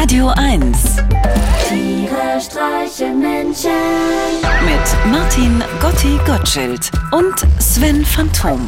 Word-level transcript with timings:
Radio 0.00 0.32
1 0.34 0.96
Tiere 1.68 2.40
streichen 2.40 3.20
Menschen. 3.20 3.70
mit 4.64 5.12
Martin 5.12 5.62
Gotti 5.78 6.18
Gottschild 6.24 6.90
und 7.12 7.34
Sven 7.58 8.02
Phantom. 8.06 8.66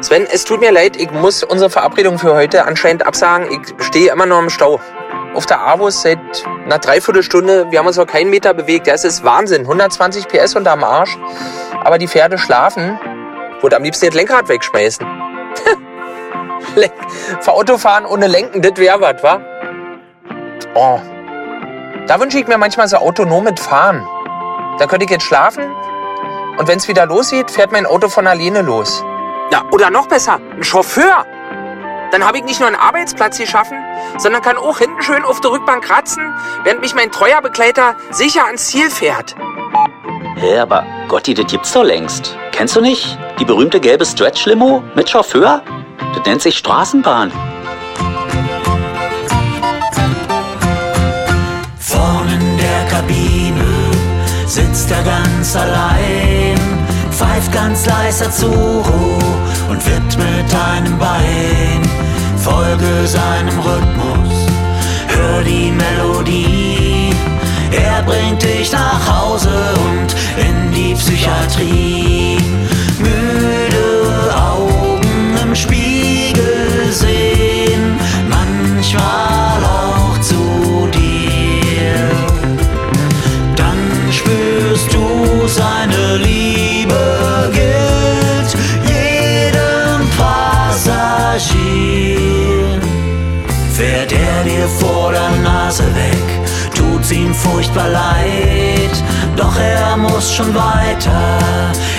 Sven, 0.00 0.26
es 0.32 0.44
tut 0.44 0.58
mir 0.58 0.72
leid, 0.72 0.96
ich 0.96 1.12
muss 1.12 1.44
unsere 1.44 1.70
Verabredung 1.70 2.18
für 2.18 2.34
heute 2.34 2.64
anscheinend 2.64 3.06
absagen. 3.06 3.46
Ich 3.52 3.86
stehe 3.86 4.10
immer 4.10 4.26
noch 4.26 4.40
im 4.40 4.50
Stau. 4.50 4.80
Auf 5.34 5.46
der 5.46 5.60
Avus 5.64 6.02
seit 6.02 6.18
einer 6.64 6.80
Dreiviertelstunde. 6.80 7.70
Wir 7.70 7.78
haben 7.78 7.86
uns 7.86 7.98
noch 7.98 8.08
keinen 8.08 8.30
Meter 8.30 8.52
bewegt. 8.52 8.88
Das 8.88 9.04
ist 9.04 9.22
Wahnsinn. 9.22 9.60
120 9.60 10.26
PS 10.26 10.56
unterm 10.56 10.82
Arsch. 10.82 11.16
Aber 11.84 11.98
die 11.98 12.08
Pferde 12.08 12.36
schlafen. 12.36 12.98
Würde 13.60 13.76
am 13.76 13.84
liebsten 13.84 14.06
das 14.06 14.14
Lenkrad 14.16 14.48
wegschmeißen. 14.48 15.06
Lenk 16.80 16.92
Für 17.40 17.52
Autofahren 17.52 18.06
ohne 18.06 18.26
Lenken, 18.26 18.62
das 18.62 18.76
wäre 18.76 19.00
was, 19.00 19.22
wa? 19.22 19.40
Oh. 20.74 21.00
Da 22.06 22.20
wünsche 22.20 22.38
ich 22.38 22.46
mir 22.46 22.58
manchmal 22.58 22.86
so 22.86 22.98
autonomes 22.98 23.60
Fahren. 23.60 24.06
Da 24.78 24.86
könnte 24.86 25.06
ich 25.06 25.10
jetzt 25.10 25.24
schlafen 25.24 25.64
und 26.58 26.68
wenn 26.68 26.78
es 26.78 26.88
wieder 26.88 27.06
losgeht, 27.06 27.50
fährt 27.50 27.72
mein 27.72 27.86
Auto 27.86 28.08
von 28.08 28.26
alleine 28.26 28.62
los. 28.62 29.04
Ja, 29.52 29.62
oder 29.72 29.90
noch 29.90 30.06
besser, 30.06 30.40
ein 30.56 30.64
Chauffeur. 30.64 31.24
Dann 32.12 32.24
habe 32.24 32.38
ich 32.38 32.44
nicht 32.44 32.60
nur 32.60 32.68
einen 32.68 32.78
Arbeitsplatz 32.78 33.38
geschaffen, 33.38 33.78
sondern 34.18 34.42
kann 34.42 34.56
auch 34.56 34.78
hinten 34.78 35.02
schön 35.02 35.24
auf 35.24 35.40
der 35.40 35.50
Rückbank 35.50 35.84
kratzen, 35.84 36.34
während 36.64 36.80
mich 36.80 36.94
mein 36.94 37.10
treuer 37.10 37.42
Begleiter 37.42 37.94
sicher 38.10 38.46
ans 38.46 38.68
Ziel 38.68 38.90
fährt. 38.90 39.34
Hä, 40.36 40.58
aber 40.58 40.84
Gotti, 41.08 41.34
das 41.34 41.46
gibt's 41.46 41.72
doch 41.72 41.84
längst. 41.84 42.36
Kennst 42.52 42.76
du 42.76 42.80
nicht? 42.80 43.18
Die 43.38 43.44
berühmte 43.44 43.80
gelbe 43.80 44.06
Stretch-Limo 44.06 44.82
mit 44.94 45.10
Chauffeur? 45.10 45.62
Das 46.16 46.24
nennt 46.24 46.40
sich 46.40 46.56
Straßenbahn. 46.56 47.30
Vorn 51.78 52.28
in 52.28 52.56
der 52.56 52.84
Kabine 52.88 53.64
sitzt 54.46 54.90
er 54.90 55.02
ganz 55.02 55.54
allein, 55.54 56.58
pfeift 57.10 57.52
ganz 57.52 57.84
leise 57.84 58.30
zu 58.30 58.46
und 58.48 59.86
wippt 59.86 60.16
mit 60.16 60.54
einem 60.54 60.98
Bein. 60.98 61.82
Folge 62.38 63.06
seinem 63.06 63.58
Rhythmus, 63.58 64.46
hör 65.08 65.42
die 65.42 65.70
Melodie. 65.70 67.10
Er 67.72 68.02
bringt 68.02 68.42
dich 68.42 68.72
nach 68.72 69.06
Hause 69.06 69.50
und 69.90 70.16
in 70.42 70.72
die 70.72 70.94
Psychiatrie. 70.94 72.05
Tut's 97.06 97.12
ihm 97.12 97.34
furchtbar 97.34 97.88
leid. 97.88 99.02
Doch 99.36 99.56
er 99.58 99.96
muss 99.96 100.34
schon 100.34 100.54
weiter, 100.54 101.38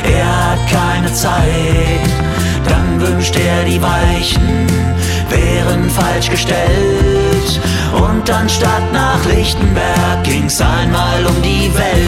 er 0.04 0.52
hat 0.52 0.68
keine 0.68 1.12
Zeit. 1.14 2.10
Dann 2.68 3.00
wünscht 3.00 3.36
er 3.36 3.64
die 3.66 3.82
Weichen 3.82 4.68
wären 5.30 5.90
falsch 5.90 6.30
gestellt. 6.30 7.60
Und 7.94 8.30
anstatt 8.30 8.92
nach 8.94 9.24
Lichtenberg 9.26 10.24
ging's 10.24 10.62
einmal 10.62 11.26
um 11.26 11.42
die 11.42 11.70
Welt. 11.74 12.07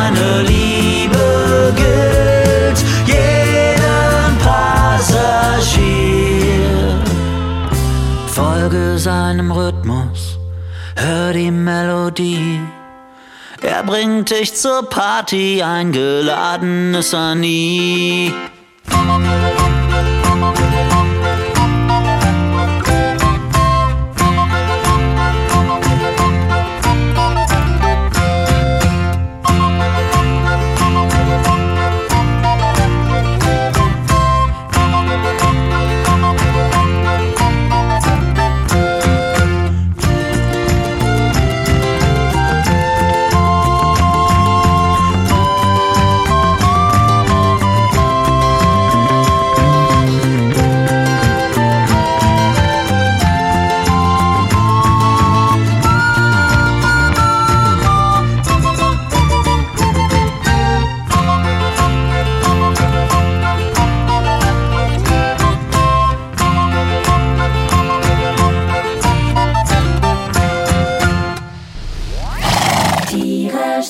Du 0.00 0.06
seine 0.06 0.42
Liebe 0.42 1.72
gilt 1.76 2.84
jedem 3.06 4.38
Passagier. 4.38 5.78
Folge 8.26 8.98
seinem 8.98 9.50
Rhythmus, 9.52 10.38
hör 10.96 11.32
die 11.32 11.50
Melodie. 11.50 12.60
Er 13.62 13.82
bringt 13.82 14.30
dich 14.30 14.54
zur 14.54 14.88
Party, 14.88 15.62
eingeladen 15.62 16.94
ist 16.94 17.12
er 17.12 17.34
nie. 17.34 18.32